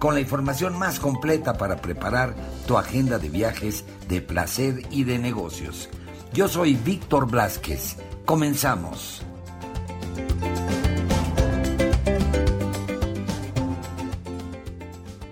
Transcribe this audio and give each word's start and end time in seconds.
con 0.00 0.14
la 0.14 0.20
información 0.20 0.78
más 0.78 0.98
completa 0.98 1.58
para 1.58 1.76
preparar 1.76 2.34
tu 2.66 2.78
agenda 2.78 3.18
de 3.18 3.28
viajes 3.28 3.84
de 4.08 4.22
placer 4.22 4.76
y 4.90 5.04
de 5.04 5.18
negocios. 5.18 5.90
Yo 6.32 6.48
soy 6.48 6.74
Víctor 6.74 7.30
Blasquez. 7.30 7.98
Comenzamos. 8.24 9.22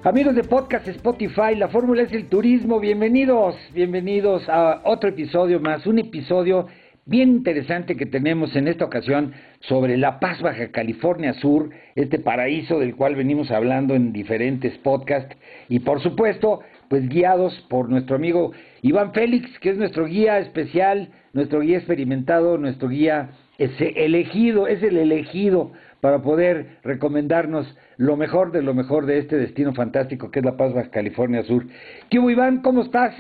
Amigos 0.05 0.35
de 0.35 0.45
Podcast 0.45 0.87
Spotify, 0.87 1.55
la 1.57 1.69
fórmula 1.69 2.03
es 2.03 2.13
el 2.13 2.29
turismo. 2.29 2.79
Bienvenidos, 2.79 3.57
bienvenidos 3.73 4.49
a 4.51 4.83
otro 4.85 5.09
episodio 5.09 5.61
más, 5.61 5.87
un 5.87 5.99
episodio 5.99 6.67
bien 7.07 7.31
interesante 7.31 7.97
que 7.97 8.05
tenemos 8.05 8.55
en 8.55 8.69
esta 8.69 8.85
ocasión 8.85 9.33
sobre 9.61 9.97
La 9.97 10.21
Paz, 10.21 10.41
Baja 10.41 10.71
California 10.71 11.33
Sur, 11.35 11.71
este 11.95 12.19
paraíso 12.19 12.79
del 12.79 12.95
cual 12.95 13.17
venimos 13.17 13.51
hablando 13.51 13.95
en 13.95 14.13
diferentes 14.13 14.77
podcasts 14.79 15.37
y 15.69 15.81
por 15.81 16.01
supuesto, 16.01 16.61
pues 16.89 17.09
guiados 17.09 17.55
por 17.69 17.89
nuestro 17.89 18.17
amigo 18.17 18.53
Iván 18.83 19.13
Félix, 19.13 19.59
que 19.59 19.71
es 19.71 19.77
nuestro 19.77 20.07
guía 20.07 20.39
especial, 20.39 21.11
nuestro 21.33 21.61
guía 21.61 21.79
experimentado, 21.79 22.57
nuestro 22.59 22.89
guía 22.89 23.31
elegido, 23.59 24.69
es 24.69 24.83
el 24.83 24.97
elegido 24.97 25.73
para 26.01 26.23
poder 26.23 26.79
recomendarnos 26.85 27.77
lo 27.97 28.17
mejor 28.17 28.53
de 28.53 28.63
lo 28.63 28.73
mejor 28.73 29.07
de 29.07 29.19
este 29.19 29.37
destino 29.37 29.75
fantástico 29.75 30.31
que 30.31 30.39
es 30.39 30.45
La 30.45 30.57
Paz, 30.57 30.73
Baja 30.73 30.91
California 30.91 31.43
Sur. 31.43 31.67
¿Qué 32.09 32.19
Iván? 32.19 32.63
¿Cómo 32.63 32.83
estás? 32.83 33.15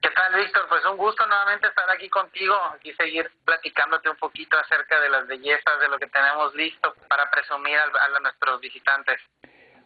¿Qué 0.00 0.08
tal, 0.10 0.40
Víctor? 0.40 0.62
Pues 0.68 0.84
un 0.84 0.96
gusto 0.96 1.26
nuevamente 1.26 1.66
estar 1.66 1.90
aquí 1.90 2.08
contigo 2.08 2.54
y 2.84 2.92
seguir 2.92 3.28
platicándote 3.44 4.08
un 4.08 4.16
poquito 4.16 4.56
acerca 4.56 5.00
de 5.00 5.10
las 5.10 5.26
bellezas, 5.26 5.80
de 5.80 5.88
lo 5.88 5.98
que 5.98 6.06
tenemos 6.06 6.54
listo 6.54 6.94
para 7.08 7.28
presumir 7.30 7.76
a, 7.76 8.20
nuestros 8.20 8.60
visitantes. 8.60 9.16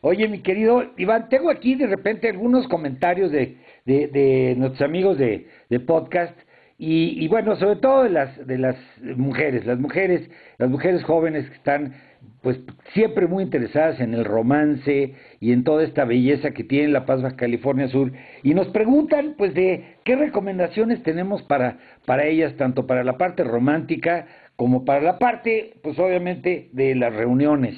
Oye, 0.03 0.29
mi 0.29 0.43
querido 0.43 0.93
Iván, 0.99 1.29
tengo 1.31 1.51
aquí 1.51 1.77
de 1.77 1.87
repente 1.87 2.29
algunos 2.29 2.69
comentarios 2.69 3.31
de, 3.31 3.57
de, 3.87 4.55
nuestros 4.59 4.83
amigos 4.83 5.17
de, 5.17 5.49
de 5.71 5.81
podcast 5.81 6.39
y, 6.77 7.25
y, 7.25 7.29
bueno, 7.29 7.57
sobre 7.57 7.77
todo 7.77 8.03
de 8.03 8.11
las, 8.11 8.47
de 8.47 8.59
las 8.59 8.77
mujeres, 9.01 9.65
las 9.65 9.79
mujeres, 9.79 10.29
las 10.59 10.69
mujeres 10.69 11.05
jóvenes 11.05 11.49
que 11.49 11.55
están 11.55 11.95
pues 12.43 12.59
siempre 12.93 13.29
muy 13.29 13.45
interesadas 13.45 14.01
en 14.01 14.15
el 14.15 14.25
romance 14.25 15.15
y 15.41 15.53
en 15.53 15.65
toda 15.65 15.85
esta 15.85 16.05
belleza 16.05 16.51
que 16.51 16.65
tiene 16.65 16.89
La 16.89 17.07
Paz 17.07 17.23
Baja 17.23 17.37
California 17.37 17.89
Sur 17.89 18.13
y 18.43 18.53
nos 18.53 18.69
preguntan 18.69 19.35
pues 19.39 19.55
de 19.55 19.97
qué 20.05 20.17
recomendaciones 20.17 21.03
tenemos 21.03 21.43
para 21.43 21.79
para 22.05 22.27
ellas 22.27 22.55
tanto 22.57 22.87
para 22.87 23.05
la 23.05 23.17
parte 23.17 23.45
romántica 23.45 24.27
como 24.57 24.85
para 24.85 25.01
la 25.01 25.19
parte 25.19 25.75
pues 25.83 25.99
obviamente 25.99 26.69
de 26.73 26.95
las 26.95 27.15
reuniones. 27.15 27.77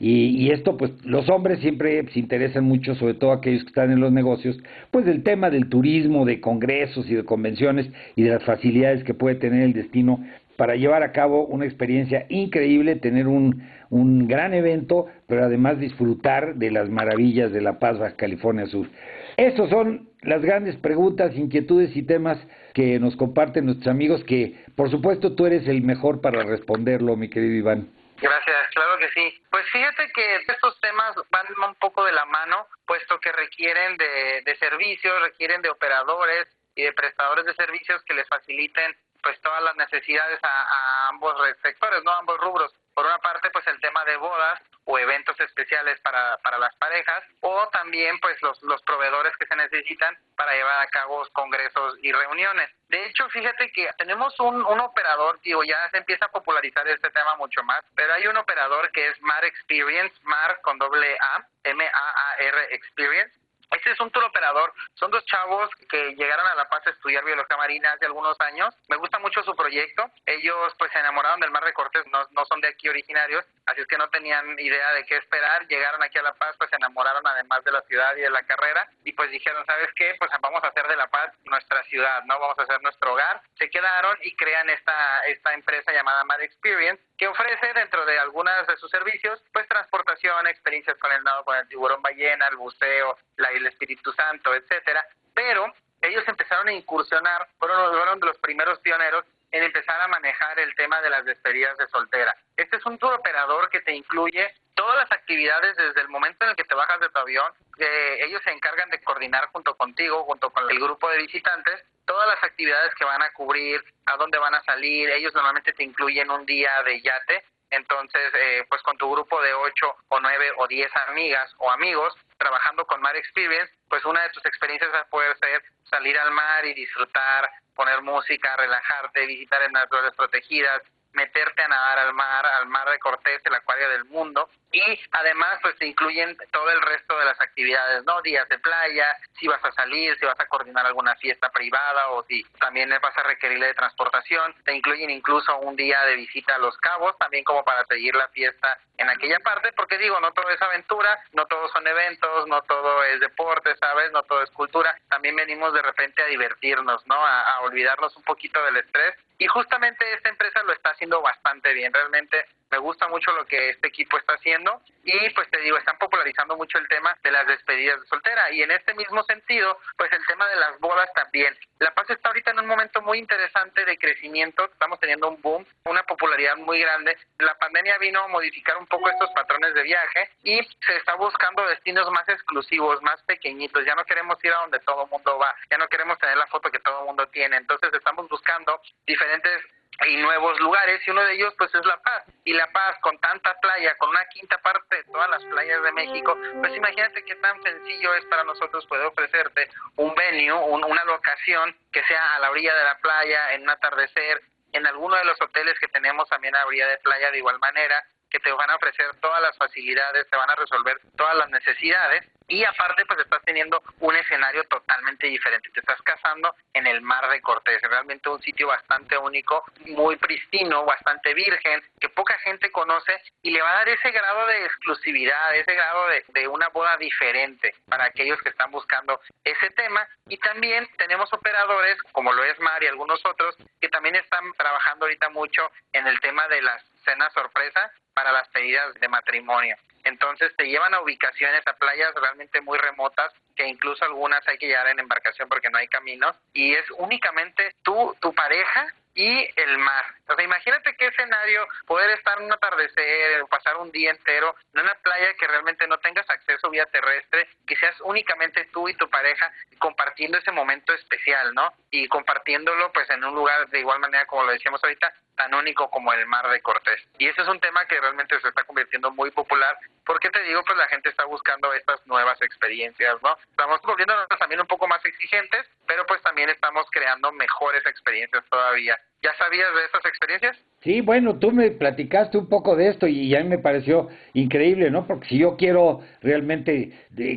Y, 0.00 0.44
y 0.44 0.50
esto 0.52 0.76
pues 0.76 0.92
los 1.04 1.28
hombres 1.28 1.58
siempre 1.58 2.06
se 2.12 2.20
interesan 2.20 2.64
mucho 2.64 2.94
sobre 2.94 3.14
todo 3.14 3.32
aquellos 3.32 3.64
que 3.64 3.68
están 3.68 3.90
en 3.90 4.00
los 4.00 4.12
negocios 4.12 4.56
pues 4.92 5.04
del 5.04 5.22
tema 5.24 5.50
del 5.50 5.68
turismo 5.68 6.24
de 6.24 6.40
congresos 6.40 7.10
y 7.10 7.14
de 7.14 7.24
convenciones 7.24 7.90
y 8.14 8.22
de 8.22 8.30
las 8.30 8.44
facilidades 8.44 9.02
que 9.02 9.12
puede 9.12 9.34
tener 9.34 9.62
el 9.62 9.72
destino 9.72 10.24
para 10.58 10.74
llevar 10.74 11.04
a 11.04 11.12
cabo 11.12 11.46
una 11.46 11.66
experiencia 11.66 12.26
increíble, 12.28 12.96
tener 12.96 13.28
un, 13.28 13.62
un 13.90 14.26
gran 14.26 14.52
evento, 14.54 15.06
pero 15.28 15.44
además 15.44 15.78
disfrutar 15.78 16.56
de 16.56 16.72
las 16.72 16.90
maravillas 16.90 17.52
de 17.52 17.60
La 17.60 17.78
Paz, 17.78 17.96
Baja 17.96 18.16
California 18.16 18.66
Sur. 18.66 18.88
Esas 19.36 19.70
son 19.70 20.10
las 20.20 20.42
grandes 20.42 20.74
preguntas, 20.74 21.36
inquietudes 21.36 21.96
y 21.96 22.02
temas 22.02 22.38
que 22.74 22.98
nos 22.98 23.14
comparten 23.14 23.66
nuestros 23.66 23.86
amigos, 23.86 24.24
que 24.24 24.64
por 24.74 24.90
supuesto 24.90 25.36
tú 25.36 25.46
eres 25.46 25.68
el 25.68 25.82
mejor 25.82 26.20
para 26.20 26.42
responderlo, 26.42 27.14
mi 27.14 27.30
querido 27.30 27.54
Iván. 27.54 27.92
Gracias, 28.20 28.56
claro 28.74 28.98
que 28.98 29.08
sí. 29.10 29.40
Pues 29.52 29.64
fíjate 29.70 30.10
que 30.12 30.52
estos 30.52 30.80
temas 30.80 31.14
van 31.30 31.46
un 31.68 31.76
poco 31.76 32.04
de 32.04 32.10
la 32.10 32.24
mano, 32.24 32.66
puesto 32.84 33.20
que 33.20 33.30
requieren 33.30 33.96
de, 33.96 34.42
de 34.44 34.56
servicios, 34.56 35.14
requieren 35.22 35.62
de 35.62 35.70
operadores 35.70 36.48
y 36.74 36.82
de 36.82 36.92
prestadores 36.94 37.44
de 37.44 37.54
servicios 37.54 38.02
que 38.02 38.14
les 38.14 38.26
faciliten 38.26 38.96
pues 39.22 39.40
todas 39.40 39.62
las 39.62 39.76
necesidades 39.76 40.38
a, 40.42 41.08
ambos 41.08 41.34
sectores, 41.62 42.02
no 42.04 42.12
ambos 42.12 42.38
rubros. 42.38 42.72
Por 42.94 43.06
una 43.06 43.18
parte, 43.18 43.50
pues 43.50 43.66
el 43.68 43.80
tema 43.80 44.04
de 44.04 44.16
bodas 44.16 44.60
o 44.84 44.98
eventos 44.98 45.38
especiales 45.40 46.00
para, 46.00 46.38
para 46.38 46.58
las 46.58 46.74
parejas 46.76 47.22
o 47.40 47.68
también 47.68 48.18
pues 48.20 48.40
los, 48.42 48.60
los 48.62 48.82
proveedores 48.82 49.36
que 49.36 49.46
se 49.46 49.54
necesitan 49.54 50.16
para 50.34 50.52
llevar 50.52 50.80
a 50.80 50.88
cabo 50.88 51.26
congresos 51.32 51.96
y 52.02 52.10
reuniones. 52.10 52.70
De 52.88 53.04
hecho, 53.06 53.28
fíjate 53.28 53.70
que 53.70 53.88
tenemos 53.98 54.38
un, 54.40 54.64
un 54.64 54.80
operador, 54.80 55.38
digo, 55.42 55.62
ya 55.62 55.88
se 55.90 55.98
empieza 55.98 56.24
a 56.24 56.32
popularizar 56.32 56.88
este 56.88 57.10
tema 57.10 57.36
mucho 57.36 57.62
más, 57.62 57.82
pero 57.94 58.14
hay 58.14 58.26
un 58.26 58.36
operador 58.38 58.90
que 58.92 59.08
es 59.08 59.20
Mar 59.20 59.44
Experience, 59.44 60.16
Mar 60.22 60.58
con 60.62 60.78
doble 60.78 61.16
A, 61.20 61.46
M-A-A-R 61.64 62.74
Experience, 62.74 63.38
este 63.70 63.92
es 63.92 64.00
un 64.00 64.10
tour 64.10 64.24
operador. 64.24 64.72
Son 64.94 65.10
dos 65.10 65.24
chavos 65.26 65.70
que 65.88 66.14
llegaron 66.14 66.46
a 66.46 66.54
La 66.54 66.68
Paz 66.68 66.86
a 66.86 66.90
estudiar 66.90 67.24
biología 67.24 67.56
marina 67.56 67.92
hace 67.92 68.06
algunos 68.06 68.36
años. 68.40 68.74
Me 68.88 68.96
gusta 68.96 69.18
mucho 69.18 69.42
su 69.42 69.54
proyecto. 69.54 70.10
Ellos 70.26 70.74
pues 70.78 70.90
se 70.92 70.98
enamoraron 70.98 71.40
del 71.40 71.50
Mar 71.50 71.64
de 71.64 71.72
Cortés, 71.72 72.06
no, 72.06 72.26
no 72.30 72.44
son 72.46 72.60
de 72.60 72.68
aquí 72.68 72.88
originarios, 72.88 73.44
así 73.66 73.80
es 73.80 73.86
que 73.86 73.98
no 73.98 74.08
tenían 74.08 74.58
idea 74.58 74.92
de 74.92 75.04
qué 75.04 75.16
esperar. 75.16 75.66
Llegaron 75.68 76.02
aquí 76.02 76.18
a 76.18 76.22
La 76.22 76.34
Paz, 76.34 76.56
pues 76.58 76.70
se 76.70 76.76
enamoraron 76.76 77.26
además 77.26 77.62
de 77.64 77.72
la 77.72 77.82
ciudad 77.82 78.16
y 78.16 78.20
de 78.20 78.30
la 78.30 78.42
carrera 78.44 78.88
y 79.04 79.12
pues 79.12 79.30
dijeron, 79.30 79.64
¿sabes 79.66 79.88
qué? 79.94 80.14
Pues 80.18 80.30
vamos 80.40 80.62
a 80.64 80.68
hacer 80.68 80.86
de 80.86 80.96
La 80.96 81.08
Paz 81.08 81.32
nuestra 81.44 81.82
ciudad, 81.84 82.24
¿no? 82.24 82.38
Vamos 82.38 82.58
a 82.58 82.62
hacer 82.62 82.82
nuestro 82.82 83.12
hogar. 83.12 83.42
Se 83.58 83.70
quedaron 83.70 84.16
y 84.22 84.34
crean 84.36 84.68
esta, 84.70 85.20
esta 85.26 85.52
empresa 85.54 85.92
llamada 85.92 86.24
Mar 86.24 86.40
Experience 86.42 87.02
que 87.18 87.26
ofrece 87.26 87.72
dentro 87.74 88.06
de 88.06 88.18
algunas 88.18 88.66
de 88.66 88.76
sus 88.76 88.90
servicios 88.90 89.42
pues 89.52 89.66
transportación, 89.68 90.46
experiencias 90.46 90.96
con 90.98 91.12
el 91.12 91.22
nado 91.24 91.44
con 91.44 91.56
el 91.56 91.68
tiburón 91.68 92.00
ballena, 92.00 92.46
el 92.48 92.56
buceo, 92.56 93.18
la 93.36 93.48
el 93.50 93.66
Espíritu 93.66 94.12
Santo, 94.12 94.54
etcétera, 94.54 95.04
pero 95.34 95.66
ellos 96.00 96.22
empezaron 96.28 96.68
a 96.68 96.72
incursionar, 96.72 97.48
fueron, 97.58 97.92
fueron 97.92 98.20
los 98.20 98.38
primeros 98.38 98.78
pioneros 98.78 99.24
en 99.50 99.64
empezar 99.64 100.00
a 100.00 100.08
manejar 100.08 100.58
el 100.60 100.74
tema 100.76 101.00
de 101.00 101.10
las 101.10 101.24
despedidas 101.24 101.76
de 101.78 101.88
soltera. 101.88 102.36
Este 102.56 102.76
es 102.76 102.86
un 102.86 102.98
tour 102.98 103.14
operador 103.14 103.68
que 103.70 103.80
te 103.80 103.92
incluye 103.92 104.54
todas 104.74 104.96
las 104.96 105.10
actividades 105.10 105.76
desde 105.76 106.00
el 106.02 106.08
momento 106.08 106.44
en 106.44 106.50
el 106.50 106.56
que 106.56 106.64
te 106.64 106.74
bajas 106.74 107.00
de 107.00 107.08
tu 107.08 107.18
avión. 107.18 107.52
Eh, 107.78 108.24
ellos 108.24 108.42
se 108.44 108.50
encargan 108.50 108.90
de 108.90 109.00
coordinar 109.00 109.48
junto 109.52 109.76
contigo, 109.76 110.24
junto 110.24 110.50
con 110.50 110.70
el 110.70 110.78
grupo 110.78 111.08
de 111.10 111.18
visitantes, 111.18 111.84
todas 112.06 112.28
las 112.28 112.42
actividades 112.42 112.94
que 112.94 113.04
van 113.04 113.22
a 113.22 113.32
cubrir, 113.32 113.82
a 114.06 114.16
dónde 114.16 114.38
van 114.38 114.54
a 114.54 114.62
salir. 114.64 115.10
Ellos 115.10 115.34
normalmente 115.34 115.72
te 115.72 115.84
incluyen 115.84 116.30
un 116.30 116.44
día 116.46 116.70
de 116.84 117.00
yate. 117.00 117.44
Entonces, 117.70 118.32
eh, 118.34 118.64
pues 118.68 118.82
con 118.82 118.96
tu 118.96 119.10
grupo 119.12 119.40
de 119.42 119.52
ocho 119.52 119.94
o 120.08 120.20
nueve 120.20 120.50
o 120.56 120.66
diez 120.66 120.90
amigas 121.08 121.54
o 121.58 121.70
amigos, 121.70 122.14
trabajando 122.38 122.86
con 122.86 123.00
Mar 123.02 123.14
Experience, 123.16 123.70
pues 123.88 124.04
una 124.06 124.22
de 124.22 124.30
tus 124.30 124.44
experiencias 124.46 124.90
va 124.92 125.00
a 125.00 125.08
poder 125.08 125.36
ser 125.38 125.62
salir 125.84 126.18
al 126.18 126.30
mar 126.30 126.64
y 126.64 126.72
disfrutar, 126.72 127.50
poner 127.74 128.00
música, 128.02 128.56
relajarte, 128.56 129.26
visitar 129.26 129.62
en 129.62 129.72
las 129.72 129.86
protegidas, 130.16 130.82
meterte 131.12 131.62
a 131.62 131.68
nadar 131.68 131.98
al 131.98 132.14
mar, 132.14 132.46
al 132.46 132.66
mar 132.66 132.88
de 132.90 132.98
Cortés, 132.98 133.40
el 133.44 133.54
acuario 133.54 133.88
del 133.90 134.04
mundo, 134.06 134.48
y 134.70 134.82
además 135.12 135.58
pues 135.62 135.76
te 135.76 135.86
incluyen 135.86 136.36
todo 136.52 136.70
el 136.70 136.80
resto 136.82 137.18
de 137.18 137.24
las 137.24 137.40
actividades, 137.40 138.04
¿no? 138.04 138.20
Días 138.20 138.46
de 138.48 138.58
playa, 138.58 139.16
si 139.38 139.46
vas 139.46 139.64
a 139.64 139.72
salir, 139.72 140.16
si 140.18 140.26
vas 140.26 140.38
a 140.38 140.46
coordinar 140.46 140.84
alguna 140.84 141.16
fiesta 141.16 141.50
privada 141.50 142.08
o 142.08 142.22
si 142.24 142.44
también 142.60 142.90
vas 143.00 143.16
a 143.16 143.22
requerir 143.22 143.60
de 143.60 143.72
transportación, 143.74 144.54
te 144.64 144.74
incluyen 144.74 145.10
incluso 145.10 145.56
un 145.58 145.74
día 145.74 146.02
de 146.02 146.16
visita 146.16 146.56
a 146.56 146.58
Los 146.58 146.76
Cabos, 146.78 147.16
también 147.18 147.44
como 147.44 147.64
para 147.64 147.84
seguir 147.86 148.14
la 148.14 148.28
fiesta 148.28 148.78
en 148.98 149.08
aquella 149.08 149.38
parte, 149.40 149.72
porque 149.72 149.96
digo, 149.96 150.20
no 150.20 150.32
todo 150.32 150.50
es 150.50 150.60
aventura, 150.60 151.18
no 151.32 151.46
todos 151.46 151.70
son 151.70 151.86
eventos, 151.86 152.46
no 152.48 152.60
todo 152.62 153.02
es 153.04 153.20
deporte, 153.20 153.74
¿sabes? 153.76 154.12
No 154.12 154.22
todo 154.24 154.42
es 154.42 154.50
cultura, 154.50 154.94
también 155.08 155.34
venimos 155.36 155.72
de 155.72 155.82
repente 155.82 156.22
a 156.22 156.26
divertirnos, 156.26 157.06
¿no? 157.06 157.14
A 157.14 157.60
olvidarnos 157.60 158.14
un 158.16 158.24
poquito 158.24 158.62
del 158.64 158.76
estrés 158.76 159.14
y 159.38 159.46
justamente 159.46 160.04
esta 160.14 160.28
empresa 160.28 160.62
lo 160.64 160.72
está 160.72 160.90
haciendo 160.90 161.22
bastante 161.22 161.72
bien, 161.72 161.92
realmente 161.92 162.44
Me 162.70 162.78
gusta 162.78 163.08
mucho 163.08 163.32
lo 163.32 163.46
que 163.46 163.70
este 163.70 163.88
equipo 163.88 164.18
está 164.18 164.34
haciendo 164.34 164.82
y 165.04 165.30
pues 165.30 165.48
te 165.50 165.58
digo, 165.60 165.78
están 165.78 165.96
popularizando 165.96 166.56
mucho 166.56 166.76
el 166.78 166.86
tema 166.88 167.16
de 167.22 167.30
las 167.30 167.46
despedidas 167.46 168.00
de 168.00 168.06
soltera 168.08 168.52
y 168.52 168.62
en 168.62 168.70
este 168.70 168.92
mismo 168.94 169.22
sentido, 169.24 169.78
pues 169.96 170.12
el 170.12 170.24
tema 170.26 170.46
de 170.48 170.56
las 170.56 170.78
bodas 170.80 171.10
también. 171.14 171.56
La 171.78 171.94
Paz 171.94 172.10
está 172.10 172.28
ahorita 172.28 172.50
en 172.50 172.60
un 172.60 172.66
momento 172.66 173.00
muy 173.00 173.18
interesante 173.18 173.84
de 173.84 173.96
crecimiento, 173.96 174.66
estamos 174.66 175.00
teniendo 175.00 175.30
un 175.30 175.40
boom, 175.40 175.64
una 175.84 176.02
popularidad 176.02 176.56
muy 176.56 176.80
grande. 176.80 177.16
La 177.38 177.56
pandemia 177.56 177.96
vino 177.98 178.20
a 178.20 178.28
modificar 178.28 178.76
un 178.76 178.86
poco 178.86 179.08
estos 179.08 179.30
patrones 179.30 179.72
de 179.72 179.82
viaje 179.82 180.30
y 180.42 180.58
se 180.86 180.96
está 180.96 181.14
buscando 181.14 181.66
destinos 181.66 182.10
más 182.10 182.28
exclusivos, 182.28 183.00
más 183.02 183.22
pequeñitos. 183.22 183.86
Ya 183.86 183.94
no 183.94 184.04
queremos 184.04 184.42
ir 184.44 184.52
a 184.52 184.60
donde 184.60 184.80
todo 184.80 185.04
el 185.04 185.10
mundo 185.10 185.38
va, 185.38 185.54
ya 185.70 185.78
no 185.78 185.88
queremos 185.88 186.18
tener 186.18 186.36
la 186.36 186.46
foto 186.48 186.70
que 186.70 186.80
todo 186.80 187.00
el 187.00 187.06
mundo 187.06 187.26
tiene. 187.28 187.56
Entonces 187.56 187.90
estamos 187.94 188.28
buscando 188.28 188.80
diferentes 189.06 189.62
y 190.06 190.16
nuevos 190.16 190.58
lugares 190.60 191.00
y 191.06 191.10
uno 191.10 191.22
de 191.24 191.34
ellos 191.34 191.54
pues 191.58 191.74
es 191.74 191.84
La 191.84 191.96
Paz. 192.00 192.24
Y 192.44 192.52
La 192.52 192.66
Paz 192.68 192.96
con 193.00 193.18
tanta 193.18 193.58
playa 193.60 193.96
con 193.98 194.10
una 194.10 194.24
quinta 194.26 194.58
parte 194.58 194.96
de 194.96 195.04
todas 195.04 195.28
las 195.30 195.44
playas 195.44 195.82
de 195.82 195.92
México 195.92 196.38
pues 196.60 196.76
imagínate 196.76 197.24
qué 197.24 197.34
tan 197.36 197.60
sencillo 197.62 198.14
es 198.14 198.24
para 198.26 198.44
nosotros 198.44 198.86
poder 198.86 199.06
ofrecerte 199.06 199.68
un 199.96 200.14
venue 200.14 200.52
una 200.52 201.04
locación 201.04 201.76
que 201.92 202.02
sea 202.04 202.36
a 202.36 202.38
la 202.38 202.50
orilla 202.50 202.74
de 202.74 202.84
la 202.84 202.98
playa 202.98 203.52
en 203.54 203.62
un 203.62 203.70
atardecer 203.70 204.42
en 204.72 204.86
alguno 204.86 205.16
de 205.16 205.24
los 205.24 205.40
hoteles 205.40 205.78
que 205.80 205.88
tenemos 205.88 206.28
también 206.28 206.54
a 206.54 206.60
la 206.60 206.66
orilla 206.66 206.88
de 206.88 206.98
playa 206.98 207.30
de 207.30 207.38
igual 207.38 207.58
manera 207.58 208.04
que 208.30 208.40
te 208.40 208.52
van 208.52 208.70
a 208.70 208.76
ofrecer 208.76 209.14
todas 209.20 209.40
las 209.42 209.56
facilidades, 209.56 210.28
te 210.30 210.36
van 210.36 210.50
a 210.50 210.56
resolver 210.56 211.00
todas 211.16 211.36
las 211.36 211.50
necesidades 211.50 212.24
y 212.48 212.64
aparte 212.64 213.04
pues 213.04 213.20
estás 213.20 213.42
teniendo 213.44 213.82
un 214.00 214.16
escenario 214.16 214.64
totalmente 214.64 215.26
diferente, 215.26 215.68
te 215.70 215.80
estás 215.80 216.00
casando 216.00 216.54
en 216.72 216.86
el 216.86 217.02
mar 217.02 217.28
de 217.28 217.42
Cortés, 217.42 217.80
realmente 217.82 218.28
un 218.30 218.40
sitio 218.40 218.68
bastante 218.68 219.18
único, 219.18 219.64
muy 219.86 220.16
pristino, 220.16 220.86
bastante 220.86 221.34
virgen, 221.34 221.82
que 222.00 222.08
poca 222.08 222.38
gente 222.38 222.70
conoce 222.70 223.20
y 223.42 223.50
le 223.50 223.60
va 223.60 223.70
a 223.70 223.74
dar 223.74 223.88
ese 223.90 224.10
grado 224.10 224.46
de 224.46 224.64
exclusividad, 224.64 225.54
ese 225.56 225.74
grado 225.74 226.08
de, 226.08 226.24
de 226.28 226.48
una 226.48 226.68
boda 226.68 226.96
diferente 226.96 227.74
para 227.86 228.06
aquellos 228.06 228.40
que 228.40 228.48
están 228.48 228.70
buscando 228.70 229.20
ese 229.44 229.68
tema. 229.70 230.08
Y 230.28 230.38
también 230.38 230.88
tenemos 230.96 231.30
operadores 231.32 232.00
como 232.12 232.32
lo 232.32 232.44
es 232.44 232.58
Mar 232.60 232.82
y 232.82 232.86
algunos 232.86 233.20
otros 233.26 233.56
que 233.80 233.88
también 233.90 234.16
están 234.16 234.52
trabajando 234.54 235.04
ahorita 235.04 235.28
mucho 235.30 235.70
en 235.92 236.06
el 236.06 236.18
tema 236.20 236.48
de 236.48 236.62
las 236.62 236.82
cenas 237.08 237.32
sorpresa 237.32 237.90
para 238.12 238.32
las 238.32 238.48
pedidas 238.48 238.94
de 238.94 239.08
matrimonio. 239.08 239.76
Entonces 240.04 240.54
te 240.56 240.64
llevan 240.68 240.94
a 240.94 241.00
ubicaciones, 241.00 241.66
a 241.66 241.72
playas 241.74 242.14
realmente 242.14 242.60
muy 242.60 242.78
remotas, 242.78 243.32
que 243.58 243.66
incluso 243.66 244.04
algunas 244.04 244.46
hay 244.46 244.56
que 244.56 244.68
llegar 244.68 244.86
en 244.86 245.00
embarcación 245.00 245.48
porque 245.48 245.68
no 245.68 245.78
hay 245.78 245.88
caminos, 245.88 246.36
y 246.52 246.74
es 246.74 246.84
únicamente 246.96 247.74
tú, 247.82 248.16
tu 248.20 248.32
pareja 248.32 248.94
y 249.16 249.50
el 249.56 249.78
mar. 249.78 250.04
O 250.28 250.40
imagínate 250.40 250.94
qué 250.96 251.08
escenario 251.08 251.66
poder 251.86 252.10
estar 252.10 252.38
en 252.38 252.44
un 252.44 252.52
atardecer, 252.52 253.44
pasar 253.50 253.76
un 253.78 253.90
día 253.90 254.12
entero 254.12 254.54
en 254.74 254.82
una 254.82 254.94
playa 254.94 255.34
que 255.34 255.48
realmente 255.48 255.88
no 255.88 255.98
tengas 255.98 256.30
acceso 256.30 256.70
vía 256.70 256.86
terrestre, 256.86 257.48
que 257.66 257.74
seas 257.74 257.96
únicamente 258.02 258.66
tú 258.66 258.88
y 258.88 258.94
tu 258.94 259.10
pareja 259.10 259.50
compartiendo 259.80 260.38
ese 260.38 260.52
momento 260.52 260.92
especial, 260.92 261.52
¿no? 261.52 261.72
Y 261.90 262.06
compartiéndolo 262.06 262.92
pues 262.92 263.10
en 263.10 263.24
un 263.24 263.34
lugar 263.34 263.68
de 263.70 263.80
igual 263.80 263.98
manera 263.98 264.24
como 264.26 264.44
lo 264.44 264.52
decíamos 264.52 264.84
ahorita, 264.84 265.12
tan 265.38 265.54
único 265.54 265.90
como 265.90 266.12
el 266.12 266.26
mar 266.26 266.48
de 266.50 266.60
Cortés. 266.60 267.00
Y 267.18 267.26
ese 267.26 267.42
es 267.42 267.48
un 267.48 267.60
tema 267.60 267.86
que 267.86 268.00
realmente 268.00 268.38
se 268.40 268.48
está 268.48 268.64
convirtiendo 268.64 269.10
muy 269.12 269.30
popular. 269.30 269.78
¿Por 270.08 270.18
qué 270.20 270.30
te 270.30 270.42
digo? 270.44 270.62
Pues 270.64 270.78
la 270.78 270.86
gente 270.86 271.10
está 271.10 271.26
buscando 271.26 271.70
estas 271.74 272.00
nuevas 272.06 272.40
experiencias, 272.40 273.16
¿no? 273.22 273.36
Estamos 273.50 273.78
volviéndonos 273.82 274.26
también 274.38 274.58
un 274.58 274.66
poco 274.66 274.88
más 274.88 275.04
exigentes, 275.04 275.66
pero 275.86 276.06
pues 276.06 276.22
también 276.22 276.48
estamos 276.48 276.86
creando 276.90 277.30
mejores 277.32 277.84
experiencias 277.84 278.42
todavía. 278.48 278.96
¿Ya 279.22 279.34
sabías 279.34 279.68
de 279.74 279.84
estas 279.84 280.06
experiencias? 280.06 280.56
Sí, 280.80 281.02
bueno, 281.02 281.38
tú 281.38 281.52
me 281.52 281.70
platicaste 281.72 282.38
un 282.38 282.48
poco 282.48 282.74
de 282.74 282.88
esto 282.88 283.06
y 283.06 283.34
a 283.34 283.44
me 283.44 283.58
pareció 283.58 284.08
increíble, 284.32 284.90
¿no? 284.90 285.06
Porque 285.06 285.28
si 285.28 285.38
yo 285.38 285.58
quiero 285.58 286.00
realmente 286.22 286.90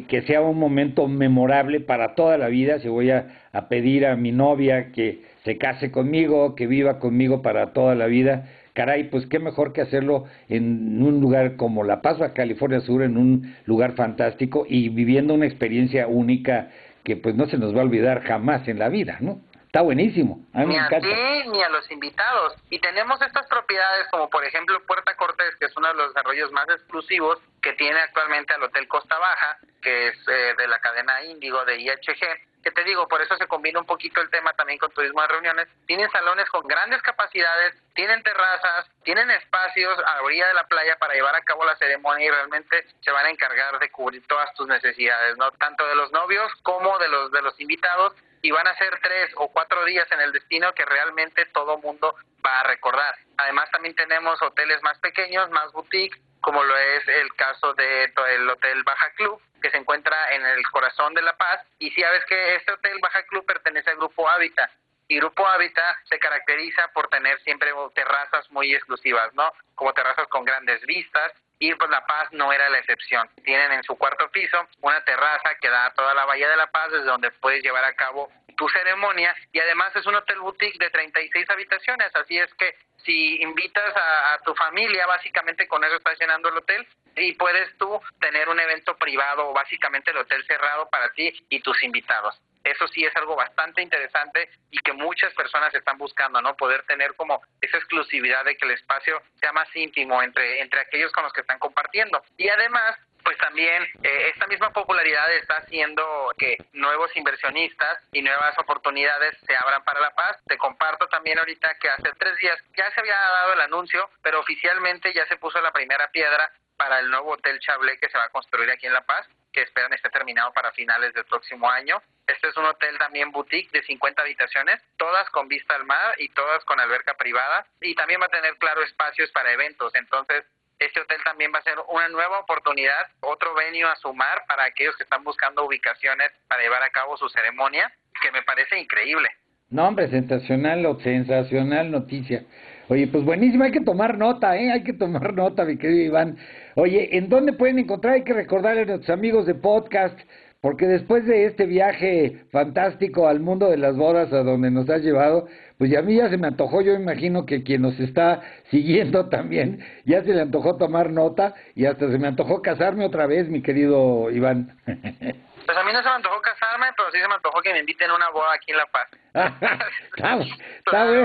que 0.08 0.22
sea 0.22 0.40
un 0.40 0.58
momento 0.58 1.10
memorable 1.10 1.82
para 1.82 2.16
toda 2.16 2.38
la 2.38 2.48
vida, 2.48 2.80
si 2.80 2.88
voy 2.88 3.12
a 3.12 3.68
pedir 3.68 4.06
a 4.06 4.16
mi 4.16 4.32
novia 4.32 4.94
que 4.94 5.26
se 5.44 5.58
case 5.58 5.92
conmigo, 5.92 6.56
que 6.56 6.68
viva 6.68 7.00
conmigo 7.00 7.42
para 7.42 7.74
toda 7.74 7.96
la 7.96 8.06
vida. 8.06 8.48
Caray, 8.74 9.10
pues 9.10 9.26
qué 9.28 9.40
mejor 9.40 9.74
que 9.74 9.82
hacerlo 9.82 10.26
en 10.48 11.04
un 11.04 11.20
lugar 11.20 11.58
como 11.58 11.84
La 11.84 12.02
Paz, 12.02 12.18
California 12.34 12.80
Sur, 12.82 13.04
en 13.04 13.18
un 13.18 13.56
lugar 13.66 13.96
fantástico 13.96 14.66
y 14.68 14.90
viviendo 14.90 15.34
una 15.34 15.46
experiencia 15.46 16.08
única 16.08 16.72
que 17.04 17.18
pues 17.18 17.36
no 17.36 17.48
se 17.48 17.58
nos 17.58 17.76
va 17.76 17.82
a 17.82 17.84
olvidar 17.84 18.24
jamás 18.24 18.68
en 18.68 18.80
la 18.80 18.90
vida, 18.90 19.18
¿no? 19.20 19.42
Está 19.66 19.82
buenísimo. 19.82 20.46
A 20.54 20.66
ni 20.66 20.78
a 20.78 20.90
ti 20.90 21.50
ni 21.50 21.64
a 21.64 21.70
los 21.70 21.90
invitados. 21.92 22.56
Y 22.70 22.80
tenemos 22.80 23.22
estas 23.22 23.48
propiedades 23.48 24.06
como 24.12 24.30
por 24.30 24.44
ejemplo 24.44 24.78
Puerta 24.86 25.16
Cortés, 25.16 25.56
que 25.60 25.68
es 25.68 25.78
uno 25.78 25.88
de 25.88 25.94
los 25.94 26.14
desarrollos 26.14 26.52
más 26.52 26.68
exclusivos 26.68 27.40
que 27.62 27.72
tiene 27.74 27.98
actualmente 28.00 28.54
al 28.54 28.64
Hotel 28.64 28.86
Costa 28.90 29.18
Baja, 29.18 29.60
que 29.82 30.10
es 30.10 30.16
eh, 30.28 30.56
de 30.58 30.68
la 30.68 30.80
cadena 30.80 31.24
Índigo 31.24 31.64
de 31.64 31.80
IHG 31.80 32.51
que 32.62 32.72
te 32.72 32.84
digo, 32.84 33.08
por 33.08 33.22
eso 33.22 33.36
se 33.38 33.48
combina 33.48 33.80
un 33.80 33.86
poquito 33.86 34.22
el 34.22 34.30
tema 34.30 34.54
también 34.54 34.80
con 34.80 34.92
turismo 34.92 35.22
de 35.22 35.28
reuniones. 35.28 35.68
Tienen 35.86 36.10
salones 36.12 36.50
con 36.50 36.68
grandes 36.68 37.02
capacidades, 37.02 37.76
tienen 37.94 38.22
terrazas, 38.24 38.90
tienen 39.04 39.30
espacios 39.32 39.98
a 40.00 40.16
la 40.18 40.22
orilla 40.22 40.48
de 40.48 40.54
la 40.54 40.68
playa 40.68 40.98
para 40.98 41.14
llevar 41.14 41.36
a 41.36 41.42
cabo 41.42 41.66
la 41.66 41.76
ceremonia 41.78 42.28
y 42.28 42.32
realmente 42.32 42.86
se 43.02 43.12
van 43.12 43.26
a 43.26 43.30
encargar 43.30 43.80
de 43.80 43.90
cubrir 43.90 44.26
todas 44.28 44.54
tus 44.54 44.68
necesidades, 44.68 45.38
no 45.38 45.52
tanto 45.52 45.86
de 45.88 45.96
los 45.96 46.12
novios 46.12 46.52
como 46.64 46.98
de 47.00 47.10
los 47.10 47.32
de 47.32 47.42
los 47.42 47.60
invitados 47.60 48.14
y 48.42 48.52
van 48.52 48.68
a 48.68 48.76
ser 48.78 49.00
tres 49.02 49.32
o 49.36 49.50
cuatro 49.50 49.86
días 49.86 50.08
en 50.12 50.22
el 50.22 50.32
destino 50.32 50.74
que 50.74 50.86
realmente 50.86 51.46
todo 51.48 51.78
mundo 51.78 52.16
va 52.46 52.62
a 52.62 52.64
recordar. 52.64 53.16
Además 53.38 53.70
también 53.72 53.96
tenemos 53.96 54.42
hoteles 54.42 54.82
más 54.82 54.98
pequeños, 55.00 55.50
más 55.52 55.72
boutique, 55.72 56.20
como 56.42 56.64
lo 56.64 56.78
es 56.78 57.08
el 57.08 57.34
caso 57.36 57.74
de 57.76 58.06
el 58.06 58.50
Hotel 58.50 58.84
Baja 58.84 59.10
Club, 59.12 59.42
que 59.62 59.70
se 59.70 59.78
encuentra 59.78 60.16
en 60.34 60.46
el 60.46 60.64
corazón 60.70 61.14
de 61.14 61.22
La 61.22 61.38
Paz. 61.38 61.62
Y 61.80 61.92
si 61.92 62.02
sabes 62.02 62.26
que 62.26 62.56
este 62.56 62.74
Hotel 62.74 62.98
Baja 63.02 63.24
Club 63.28 63.46
pertenece 63.46 63.92
al 63.92 63.98
Grupo 63.98 64.28
Hábitat. 64.28 64.72
Y 65.08 65.18
Grupo 65.18 65.48
Hábitat 65.48 65.98
se 66.06 66.20
caracteriza 66.20 66.88
por 66.94 67.10
tener 67.10 67.40
siempre 67.42 67.72
terrazas 67.94 68.50
muy 68.52 68.74
exclusivas, 68.74 69.34
¿no? 69.34 69.52
Como 69.76 69.94
terrazas 69.94 70.28
con 70.28 70.46
grandes 70.46 70.82
vistas. 70.86 71.34
Y 71.62 71.76
pues 71.76 71.92
La 71.92 72.04
Paz 72.08 72.28
no 72.32 72.52
era 72.52 72.72
la 72.72 72.80
excepción. 72.80 73.30
Tienen 73.46 73.72
en 73.72 73.84
su 73.84 73.96
cuarto 73.96 74.28
piso 74.32 74.68
una 74.82 75.00
terraza 75.04 75.54
que 75.62 75.70
da 75.70 75.86
a 75.86 75.94
toda 75.94 76.16
la 76.16 76.26
Bahía 76.26 76.50
de 76.50 76.58
La 76.58 76.66
Paz, 76.72 76.92
desde 76.92 77.06
donde 77.06 77.30
puedes 77.30 77.62
llevar 77.62 77.86
a 77.86 77.94
cabo 77.94 78.32
tu 78.58 78.68
ceremonia. 78.70 79.36
Y 79.54 79.60
además 79.60 79.96
es 79.96 80.04
un 80.08 80.16
hotel 80.16 80.40
boutique 80.40 80.80
de 80.80 80.90
36 80.90 81.48
habitaciones. 81.52 82.16
Así 82.16 82.40
es 82.40 82.52
que 82.56 82.76
si 83.06 83.40
invitas 83.44 83.94
a, 83.96 84.40
tu 84.44 84.56
familia, 84.56 85.06
básicamente 85.06 85.68
con 85.68 85.84
eso 85.84 85.98
estás 85.98 86.20
llenando 86.20 86.50
el 86.50 86.58
hotel 86.58 86.88
y 87.16 87.34
puedes 87.34 87.78
tú 87.78 88.02
tener 88.20 88.50
un 88.50 88.60
evento 88.60 88.98
privado 88.98 89.50
o 89.50 89.54
básicamente 89.54 90.10
el 90.10 90.18
hotel 90.18 90.44
cerrado 90.48 90.90
para 90.90 91.10
ti 91.14 91.32
y 91.48 91.60
tus 91.60 91.84
invitados. 91.84 92.42
Eso 92.72 92.88
sí 92.88 93.04
es 93.04 93.16
algo 93.16 93.36
bastante 93.36 93.82
interesante 93.82 94.50
y 94.70 94.80
que 94.80 94.94
muchas 94.94 95.34
personas 95.34 95.74
están 95.74 95.98
buscando, 95.98 96.42
¿no? 96.42 96.56
Poder 96.56 96.84
tener 96.84 97.14
como 97.16 97.42
esa 97.60 97.78
exclusividad 97.78 98.46
de 98.46 98.56
que 98.56 98.66
el 98.66 98.72
espacio 98.72 99.22
sea 99.40 99.52
más 99.52 99.68
íntimo 99.76 100.22
entre, 100.24 100.62
entre 100.62 100.80
aquellos 100.82 101.12
con 101.12 101.24
los 101.24 101.34
que 101.34 101.42
están 101.42 101.60
compartiendo. 101.60 102.24
Y 102.38 102.48
además, 102.48 102.96
pues 103.24 103.38
también 103.38 103.84
eh, 104.04 104.32
esta 104.34 104.48
misma 104.48 104.72
popularidad 104.72 105.32
está 105.34 105.58
haciendo 105.58 106.32
que 106.38 106.58
nuevos 106.74 107.16
inversionistas 107.16 108.00
y 108.14 108.22
nuevas 108.22 108.58
oportunidades 108.58 109.38
se 109.46 109.56
abran 109.56 109.84
para 109.84 110.00
La 110.00 110.12
Paz. 110.12 110.38
Te 110.48 110.58
comparto 110.58 111.08
también 111.08 111.38
ahorita 111.40 111.78
que 111.80 111.90
hace 111.90 112.10
tres 112.18 112.38
días 112.38 112.58
ya 112.78 112.90
se 112.92 113.00
había 113.02 113.16
dado 113.16 113.54
el 113.54 113.62
anuncio, 113.62 114.10
pero 114.22 114.40
oficialmente 114.40 115.14
ya 115.14 115.26
se 115.28 115.38
puso 115.38 115.60
la 115.62 115.72
primera 115.72 116.10
piedra 116.12 116.52
para 116.78 117.00
el 117.00 117.10
nuevo 117.10 117.34
Hotel 117.34 117.60
Chablé 117.60 118.00
que 118.00 118.10
se 118.10 118.18
va 118.18 118.26
a 118.26 118.30
construir 118.30 118.70
aquí 118.72 118.88
en 118.88 118.94
La 118.94 119.06
Paz, 119.06 119.28
que 119.52 119.62
esperan 119.62 119.94
esté 119.94 120.10
terminado 120.10 120.52
para 120.54 120.72
finales 120.72 121.14
del 121.14 121.26
próximo 121.26 121.70
año. 121.70 122.02
Este 122.28 122.48
es 122.48 122.58
un 122.58 122.66
hotel 122.66 122.98
también 122.98 123.32
boutique 123.32 123.72
de 123.72 123.84
50 123.84 124.22
habitaciones, 124.22 124.82
todas 124.98 125.30
con 125.30 125.48
vista 125.48 125.76
al 125.76 125.86
mar 125.86 126.16
y 126.18 126.30
todas 126.30 126.64
con 126.66 126.80
alberca 126.80 127.14
privada. 127.16 127.66
Y 127.82 127.96
también 127.96 128.22
va 128.22 128.26
a 128.26 128.30
tener, 128.30 128.58
claro, 128.58 128.82
espacios 128.84 129.32
para 129.32 129.52
eventos. 129.52 129.94
Entonces, 129.96 130.46
este 130.80 131.00
hotel 131.00 131.22
también 131.24 131.52
va 131.54 131.60
a 131.60 131.64
ser 131.64 131.78
una 131.90 132.10
nueva 132.10 132.40
oportunidad, 132.40 133.08
otro 133.20 133.54
venio 133.54 133.88
a 133.88 133.96
sumar 133.98 134.46
para 134.48 134.64
aquellos 134.64 134.96
que 134.98 135.04
están 135.04 135.24
buscando 135.24 135.64
ubicaciones 135.64 136.32
para 136.48 136.64
llevar 136.64 136.82
a 136.82 136.90
cabo 136.90 137.18
su 137.18 137.30
ceremonia, 137.30 137.94
que 138.20 138.32
me 138.32 138.42
parece 138.42 138.80
increíble. 138.80 139.30
No, 139.72 139.88
hombre, 139.88 140.10
sensacional, 140.10 140.86
sensacional 141.02 141.92
noticia. 141.92 142.44
Oye, 142.90 143.08
pues 143.08 143.24
buenísimo, 143.24 143.64
hay 143.64 143.72
que 143.72 143.80
tomar 143.80 144.18
nota, 144.18 144.58
¿eh? 144.58 144.70
Hay 144.70 144.84
que 144.84 144.92
tomar 144.92 145.34
nota, 145.34 145.64
mi 145.64 145.78
querido 145.78 146.04
Iván. 146.04 146.38
Oye, 146.76 147.16
¿en 147.16 147.30
dónde 147.30 147.54
pueden 147.54 147.80
encontrar? 147.80 148.16
Hay 148.16 148.26
que 148.26 148.34
recordarle 148.34 148.82
a 148.82 148.86
nuestros 148.86 149.10
amigos 149.10 149.46
de 149.46 149.56
podcast, 149.56 150.20
porque 150.60 150.88
después 150.88 151.26
de 151.26 151.46
este 151.46 151.66
viaje 151.68 152.44
fantástico 152.52 153.30
al 153.30 153.40
mundo 153.40 153.70
de 153.70 153.78
las 153.78 153.96
bodas 153.96 154.34
a 154.34 154.44
donde 154.44 154.70
nos 154.72 154.90
has 154.90 155.04
llevado, 155.04 155.48
pues 155.78 155.96
a 155.96 156.02
mí 156.02 156.18
ya 156.18 156.30
se 156.30 156.38
me 156.38 156.48
antojó, 156.48 156.82
yo 156.82 156.94
imagino 156.94 157.46
que 157.46 157.64
quien 157.64 157.82
nos 157.82 157.98
está 157.98 158.42
siguiendo 158.72 159.30
también, 159.30 159.80
ya 160.04 160.22
se 160.22 160.34
le 160.34 160.42
antojó 160.42 160.76
tomar 160.76 161.12
nota 161.12 161.56
y 161.76 161.86
hasta 161.86 162.12
se 162.12 162.20
me 162.20 162.28
antojó 162.28 162.62
casarme 162.62 163.06
otra 163.06 163.26
vez, 163.26 163.48
mi 163.48 163.62
querido 163.62 164.30
Iván. 164.32 164.78
Pues 165.64 165.78
a 165.78 165.84
mí 165.84 165.94
no 165.94 166.00
se 166.00 166.10
me 166.10 166.16
antojó 166.16 166.42
casarme, 166.42 166.88
pero 166.98 167.12
sí 167.12 167.20
se 167.20 167.28
me 167.28 167.36
antojó 167.36 167.62
que 167.62 167.72
me 167.72 167.80
inviten 167.80 168.10
a 168.10 168.16
una 168.16 168.30
boda 168.32 168.56
aquí 168.56 168.72
en 168.72 168.78
La 168.78 168.86
Paz. 168.88 169.21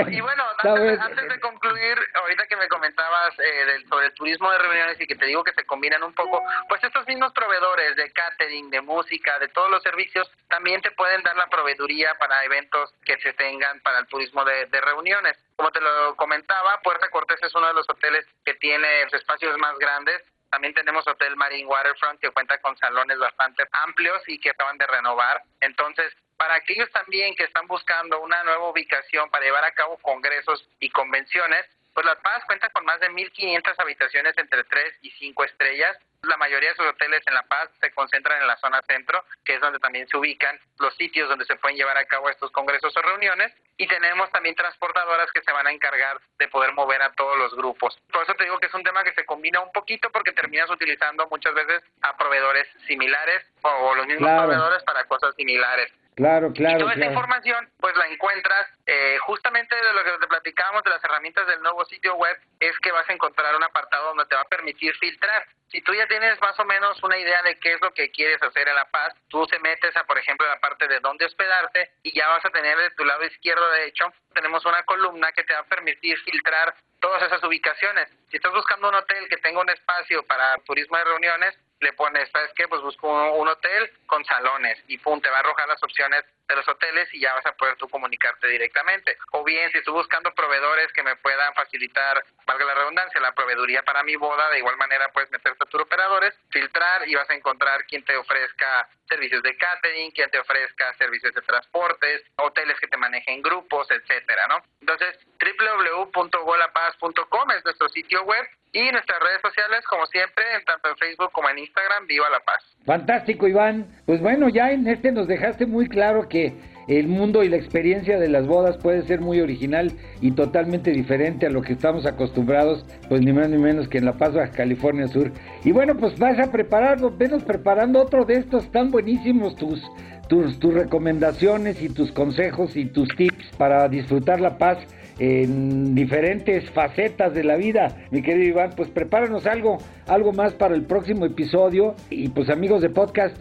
Y 0.08 0.20
bueno, 0.20 0.44
antes, 0.62 1.28
de 1.28 1.40
concluir, 1.40 1.98
ahorita 2.14 2.46
que 2.46 2.56
me 2.56 2.68
comentabas 2.68 3.34
eh, 3.38 3.84
sobre 3.88 4.06
el 4.06 4.14
turismo 4.14 4.50
de 4.50 4.58
reuniones 4.58 5.00
y 5.00 5.06
que 5.06 5.16
te 5.16 5.26
digo 5.26 5.42
que 5.42 5.52
se 5.52 5.64
combinan 5.64 6.02
un 6.04 6.14
poco, 6.14 6.42
pues 6.68 6.82
estos 6.84 7.06
mismos 7.06 7.32
proveedores 7.32 7.96
de 7.96 8.12
catering, 8.12 8.70
de 8.70 8.80
música, 8.80 9.38
de 9.40 9.48
todos 9.48 9.70
los 9.70 9.82
servicios, 9.82 10.30
también 10.48 10.80
te 10.82 10.92
pueden 10.92 11.22
dar 11.22 11.36
la 11.36 11.48
proveeduría 11.48 12.14
para 12.18 12.44
eventos 12.44 12.94
que 13.04 13.18
se 13.18 13.32
tengan 13.32 13.80
para 13.80 13.98
el 13.98 14.06
turismo 14.06 14.44
de, 14.44 14.66
de 14.66 14.80
reuniones. 14.80 15.36
Como 15.56 15.72
te 15.72 15.80
lo 15.80 16.14
comentaba, 16.16 16.80
Puerta 16.82 17.08
Cortés 17.10 17.42
es 17.42 17.54
uno 17.54 17.66
de 17.66 17.74
los 17.74 17.88
hoteles 17.90 18.24
que 18.44 18.54
tiene 18.54 19.02
espacios 19.02 19.58
más 19.58 19.76
grandes 19.78 20.22
también 20.50 20.74
tenemos 20.74 21.06
Hotel 21.06 21.36
Marine 21.36 21.66
Waterfront 21.66 22.20
que 22.20 22.30
cuenta 22.30 22.58
con 22.58 22.76
salones 22.78 23.18
bastante 23.18 23.64
amplios 23.72 24.22
y 24.26 24.38
que 24.38 24.50
acaban 24.50 24.78
de 24.78 24.86
renovar. 24.86 25.42
Entonces, 25.60 26.12
para 26.36 26.56
aquellos 26.56 26.90
también 26.90 27.34
que 27.34 27.44
están 27.44 27.66
buscando 27.66 28.20
una 28.20 28.42
nueva 28.44 28.70
ubicación 28.70 29.30
para 29.30 29.44
llevar 29.44 29.64
a 29.64 29.72
cabo 29.72 29.98
congresos 29.98 30.68
y 30.80 30.90
convenciones, 30.90 31.66
pues 31.96 32.04
La 32.04 32.16
Paz 32.16 32.44
cuenta 32.44 32.68
con 32.68 32.84
más 32.84 33.00
de 33.00 33.08
1.500 33.08 33.74
habitaciones 33.78 34.36
entre 34.36 34.64
3 34.64 34.98
y 35.00 35.10
5 35.12 35.44
estrellas. 35.44 35.96
La 36.24 36.36
mayoría 36.36 36.68
de 36.68 36.76
sus 36.76 36.84
hoteles 36.84 37.22
en 37.26 37.32
La 37.32 37.44
Paz 37.44 37.70
se 37.80 37.90
concentran 37.92 38.38
en 38.42 38.46
la 38.46 38.58
zona 38.58 38.82
centro, 38.82 39.24
que 39.42 39.54
es 39.54 39.62
donde 39.62 39.78
también 39.78 40.06
se 40.06 40.18
ubican 40.18 40.60
los 40.78 40.94
sitios 40.96 41.26
donde 41.26 41.46
se 41.46 41.56
pueden 41.56 41.78
llevar 41.78 41.96
a 41.96 42.04
cabo 42.04 42.28
estos 42.28 42.50
congresos 42.50 42.94
o 42.94 43.00
reuniones. 43.00 43.50
Y 43.78 43.86
tenemos 43.86 44.30
también 44.30 44.54
transportadoras 44.54 45.32
que 45.32 45.40
se 45.40 45.52
van 45.52 45.66
a 45.66 45.72
encargar 45.72 46.20
de 46.38 46.48
poder 46.48 46.74
mover 46.74 47.00
a 47.00 47.12
todos 47.12 47.38
los 47.38 47.54
grupos. 47.54 47.98
Por 48.12 48.24
eso 48.24 48.34
te 48.34 48.44
digo 48.44 48.58
que 48.58 48.66
es 48.66 48.74
un 48.74 48.84
tema 48.84 49.02
que 49.02 49.14
se 49.14 49.24
combina 49.24 49.60
un 49.60 49.72
poquito 49.72 50.10
porque 50.12 50.32
terminas 50.32 50.68
utilizando 50.68 51.26
muchas 51.30 51.54
veces 51.54 51.82
a 52.02 52.14
proveedores 52.18 52.68
similares 52.86 53.42
o 53.62 53.94
los 53.94 54.06
mismos 54.06 54.30
proveedores 54.42 54.82
para 54.82 55.04
cosas 55.04 55.34
similares. 55.34 55.90
Claro, 56.16 56.50
claro. 56.50 56.78
Y 56.78 56.80
toda 56.80 56.94
esta 56.94 57.06
información, 57.06 57.68
pues 57.78 57.94
la 57.94 58.06
encuentras 58.06 58.66
eh, 58.86 59.18
justamente 59.20 59.76
de 59.76 59.92
lo 59.92 60.02
que 60.02 60.12
te 60.18 60.26
platicábamos 60.26 60.82
de 60.82 60.88
las 60.88 61.04
herramientas 61.04 61.46
del 61.46 61.60
nuevo 61.60 61.84
sitio 61.84 62.14
web, 62.14 62.34
es 62.58 62.72
que 62.78 62.90
vas 62.90 63.08
a 63.08 63.12
encontrar 63.12 63.54
un 63.54 63.62
apartado 63.62 64.08
donde 64.08 64.24
te 64.24 64.34
va 64.34 64.40
a 64.40 64.48
permitir 64.48 64.94
filtrar. 64.96 65.46
Si 65.68 65.82
tú 65.82 65.92
ya 65.92 66.06
tienes 66.06 66.40
más 66.40 66.58
o 66.58 66.64
menos 66.64 67.02
una 67.02 67.18
idea 67.18 67.42
de 67.42 67.58
qué 67.58 67.74
es 67.74 67.80
lo 67.82 67.92
que 67.92 68.10
quieres 68.10 68.42
hacer 68.42 68.66
en 68.66 68.76
La 68.76 68.86
Paz, 68.86 69.12
tú 69.28 69.44
se 69.50 69.58
metes 69.58 69.94
a, 69.94 70.04
por 70.04 70.16
ejemplo, 70.16 70.46
la 70.48 70.58
parte 70.58 70.88
de 70.88 71.00
dónde 71.00 71.26
hospedarte 71.26 71.90
y 72.02 72.16
ya 72.16 72.26
vas 72.28 72.44
a 72.46 72.50
tener 72.50 72.78
de 72.78 72.90
tu 72.92 73.04
lado 73.04 73.22
izquierdo, 73.22 73.70
de 73.72 73.86
hecho, 73.86 74.06
tenemos 74.32 74.64
una 74.64 74.82
columna 74.84 75.32
que 75.32 75.44
te 75.44 75.52
va 75.52 75.60
a 75.60 75.64
permitir 75.64 76.16
filtrar 76.20 76.74
todas 76.98 77.22
esas 77.24 77.44
ubicaciones. 77.44 78.08
Si 78.30 78.36
estás 78.36 78.52
buscando 78.52 78.88
un 78.88 78.94
hotel 78.94 79.28
que 79.28 79.36
tenga 79.36 79.60
un 79.60 79.68
espacio 79.68 80.22
para 80.22 80.56
turismo 80.64 80.96
de 80.96 81.04
reuniones, 81.04 81.58
le 81.86 81.92
pones, 81.92 82.28
¿sabes 82.32 82.50
qué? 82.56 82.66
Pues 82.66 82.82
busco 82.82 83.08
un, 83.08 83.46
hotel 83.46 83.92
con 84.06 84.24
salones 84.24 84.82
y 84.88 84.98
pum, 84.98 85.20
te 85.20 85.30
va 85.30 85.36
a 85.36 85.40
arrojar 85.40 85.68
las 85.68 85.80
opciones 85.84 86.24
de 86.48 86.56
los 86.56 86.66
hoteles 86.66 87.08
y 87.14 87.20
ya 87.20 87.32
vas 87.32 87.46
a 87.46 87.52
poder 87.52 87.76
tú 87.76 87.88
comunicarte 87.88 88.48
directamente. 88.48 89.16
O 89.30 89.44
bien, 89.44 89.70
si 89.70 89.78
estoy 89.78 89.94
buscando 89.94 90.34
proveedores 90.34 90.92
que 90.92 91.04
me 91.04 91.14
puedan 91.16 91.54
facilitar, 91.54 92.24
valga 92.44 92.64
la 92.64 92.74
redundancia, 92.74 93.20
la 93.20 93.30
proveeduría 93.32 93.84
para 93.84 94.02
mi 94.02 94.16
boda, 94.16 94.50
de 94.50 94.58
igual 94.58 94.76
manera 94.76 95.12
puedes 95.12 95.30
meterte 95.30 95.62
a 95.62 95.66
tus 95.66 95.80
operadores, 95.80 96.34
filtrar 96.50 97.08
y 97.08 97.14
vas 97.14 97.30
a 97.30 97.34
encontrar 97.34 97.86
quien 97.86 98.04
te 98.04 98.16
ofrezca 98.16 98.88
servicios 99.08 99.44
de 99.44 99.56
catering, 99.56 100.10
quien 100.10 100.28
te 100.30 100.40
ofrezca 100.40 100.92
servicios 100.94 101.32
de 101.34 101.42
transportes, 101.42 102.24
hoteles 102.36 102.80
que 102.80 102.88
te 102.88 102.96
manejen 102.96 103.42
grupos, 103.42 103.88
etcétera, 103.92 104.48
¿no? 104.48 104.60
Entonces, 104.80 105.20
www.golapaz.com 105.38 107.50
es 107.52 107.64
nuestro 107.64 107.88
sitio 107.90 108.24
web 108.24 108.44
y 108.76 108.92
nuestras 108.92 109.18
redes 109.20 109.40
sociales, 109.40 109.80
como 109.88 110.04
siempre, 110.06 110.44
tanto 110.66 110.90
en 110.90 110.96
Facebook 110.96 111.32
como 111.32 111.48
en 111.48 111.60
Instagram, 111.60 112.06
Viva 112.06 112.28
la 112.28 112.40
Paz. 112.40 112.62
Fantástico, 112.84 113.48
Iván. 113.48 113.86
Pues 114.04 114.20
bueno, 114.20 114.50
ya 114.50 114.70
en 114.70 114.86
este 114.86 115.12
nos 115.12 115.26
dejaste 115.26 115.64
muy 115.64 115.88
claro 115.88 116.28
que 116.28 116.52
el 116.86 117.08
mundo 117.08 117.42
y 117.42 117.48
la 117.48 117.56
experiencia 117.56 118.18
de 118.18 118.28
las 118.28 118.46
bodas 118.46 118.76
puede 118.76 119.02
ser 119.06 119.22
muy 119.22 119.40
original 119.40 119.92
y 120.20 120.32
totalmente 120.32 120.90
diferente 120.90 121.46
a 121.46 121.50
lo 121.50 121.62
que 121.62 121.72
estamos 121.72 122.04
acostumbrados, 122.04 122.84
pues 123.08 123.22
ni 123.22 123.32
más 123.32 123.48
ni 123.48 123.56
menos 123.56 123.88
que 123.88 123.96
en 123.96 124.04
La 124.04 124.12
Paz, 124.12 124.34
Baja 124.34 124.52
California 124.52 125.08
Sur. 125.08 125.32
Y 125.64 125.72
bueno, 125.72 125.96
pues 125.96 126.18
vas 126.18 126.38
a 126.38 126.52
preparar, 126.52 126.98
venos 127.16 127.44
preparando 127.44 128.02
otro 128.02 128.26
de 128.26 128.34
estos 128.34 128.70
tan 128.72 128.90
buenísimos 128.90 129.56
tus, 129.56 129.82
tus, 130.28 130.60
tus 130.60 130.74
recomendaciones 130.74 131.80
y 131.80 131.88
tus 131.88 132.12
consejos 132.12 132.76
y 132.76 132.84
tus 132.84 133.08
tips 133.16 133.56
para 133.56 133.88
disfrutar 133.88 134.38
La 134.38 134.58
Paz 134.58 134.78
en 135.18 135.94
diferentes 135.94 136.70
facetas 136.70 137.32
de 137.34 137.44
la 137.44 137.56
vida. 137.56 138.06
Mi 138.10 138.22
querido 138.22 138.48
Iván, 138.48 138.70
pues 138.76 138.90
prepáranos 138.90 139.46
algo, 139.46 139.78
algo 140.06 140.32
más 140.32 140.54
para 140.54 140.74
el 140.74 140.84
próximo 140.84 141.24
episodio. 141.24 141.94
Y 142.10 142.28
pues 142.28 142.50
amigos 142.50 142.82
de 142.82 142.90
podcast, 142.90 143.36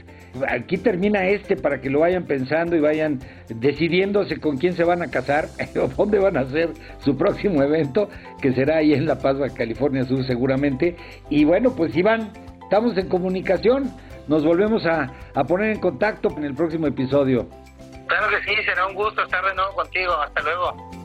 aquí 0.47 0.77
termina 0.77 1.27
este 1.27 1.55
para 1.55 1.81
que 1.81 1.89
lo 1.89 1.99
vayan 1.99 2.25
pensando 2.25 2.75
y 2.75 2.79
vayan 2.79 3.19
decidiéndose 3.49 4.39
con 4.39 4.57
quién 4.57 4.73
se 4.73 4.83
van 4.83 5.01
a 5.01 5.07
casar 5.07 5.47
o 5.81 5.87
dónde 5.87 6.19
van 6.19 6.37
a 6.37 6.41
hacer 6.41 6.69
su 6.99 7.17
próximo 7.17 7.61
evento, 7.61 8.09
que 8.41 8.53
será 8.53 8.77
ahí 8.77 8.93
en 8.93 9.05
La 9.05 9.19
Paz, 9.19 9.35
California 9.53 10.03
Sur 10.05 10.25
seguramente. 10.25 10.95
Y 11.29 11.43
bueno, 11.45 11.75
pues 11.75 11.95
Iván, 11.95 12.31
estamos 12.63 12.97
en 12.97 13.09
comunicación. 13.09 13.91
Nos 14.27 14.43
volvemos 14.43 14.85
a, 14.87 15.11
a 15.35 15.43
poner 15.43 15.71
en 15.71 15.79
contacto 15.79 16.29
en 16.35 16.45
el 16.45 16.55
próximo 16.55 16.87
episodio. 16.87 17.47
Claro 18.07 18.27
que 18.29 18.43
sí, 18.43 18.63
será 18.63 18.87
un 18.87 18.95
gusto 18.95 19.21
estar 19.23 19.43
de 19.43 19.53
nuevo 19.53 19.73
contigo. 19.73 20.13
Hasta 20.13 20.41
luego. 20.41 21.04